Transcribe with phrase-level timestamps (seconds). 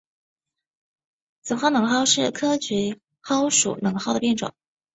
[1.43, 2.57] 紫花冷蒿是菊科
[3.21, 4.51] 蒿属冷蒿的变种。